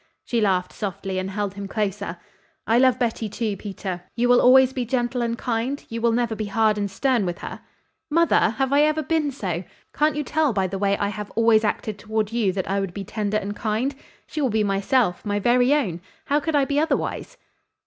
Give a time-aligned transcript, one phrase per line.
[0.25, 2.17] She laughed softly and held him closer.
[2.65, 4.01] "I love Betty, too, Peter.
[4.15, 5.85] You will always be gentle and kind?
[5.89, 7.61] You will never be hard and stern with her?"
[8.09, 8.49] "Mother!
[8.57, 9.63] Have I ever been so?
[9.93, 12.95] Can't you tell by the way I have always acted toward you that I would
[12.95, 13.93] be tender and kind?
[14.25, 16.01] She will be myself my very own.
[16.25, 17.37] How could I be otherwise?"